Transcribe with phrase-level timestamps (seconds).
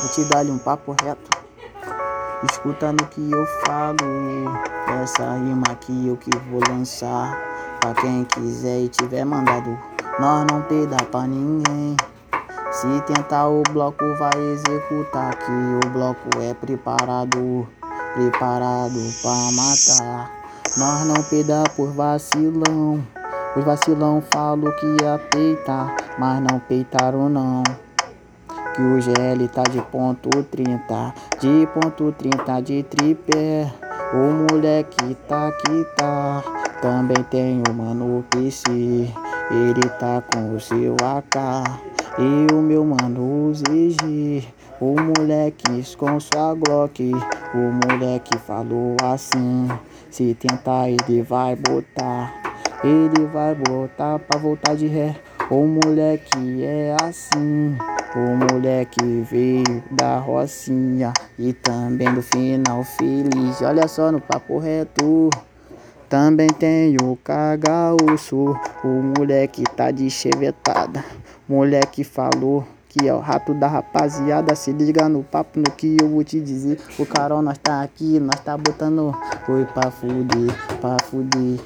[0.00, 1.30] Vou te dar um papo reto.
[2.50, 3.98] Escuta no que eu falo.
[5.02, 7.36] Essa rima aqui eu que vou lançar.
[7.80, 9.78] Pra quem quiser e tiver mandado.
[10.18, 11.96] Nós não peda pra ninguém.
[12.70, 15.36] Se tentar o bloco vai executar.
[15.36, 15.50] Que
[15.86, 17.68] o bloco é preparado.
[18.14, 20.45] Preparado pra matar.
[20.76, 23.02] Nós não peda por vacilão.
[23.56, 25.96] Os vacilão falam que ia peitar.
[26.18, 27.62] Mas não peitaram não
[28.74, 33.72] que o GL tá de ponto 30, de ponto 30 de tripé.
[34.12, 36.44] O moleque tá que tá,
[36.82, 41.95] também tem o mano PC, ele tá com o seu AK.
[42.18, 44.42] E o meu mano ZG,
[44.80, 47.12] o moleque com sua Glock.
[47.52, 49.68] O moleque falou assim:
[50.10, 52.32] se tentar, ele vai botar,
[52.82, 55.14] ele vai botar pra voltar de ré.
[55.50, 57.76] O moleque é assim.
[58.14, 63.60] O moleque veio da Rocinha e também do final feliz.
[63.60, 65.28] Olha só no papo reto.
[66.08, 68.56] Também tem o cagaúço.
[68.82, 71.04] O moleque tá de chevetada.
[71.48, 74.54] Moleque falou que é o rato da rapaziada.
[74.56, 76.80] Se liga no papo no que eu vou te dizer.
[76.98, 79.14] O Carol, nós tá aqui, nós tá botando.
[79.44, 81.60] Foi pra fuder, pra fuder.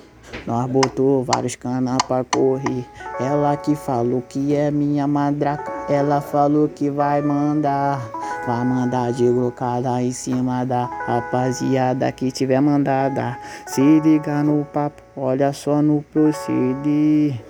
[0.47, 2.85] Nós botou vários canas pra correr.
[3.19, 5.71] Ela que falou que é minha madraca.
[5.89, 8.01] Ela falou que vai mandar.
[8.47, 13.39] Vai mandar de glocada em cima da rapaziada que tiver mandada.
[13.67, 17.50] Se liga no papo, olha só no proceder.